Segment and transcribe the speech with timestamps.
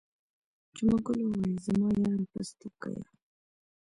[0.77, 3.03] جمعه ګل وویل زما یاره پستکیه.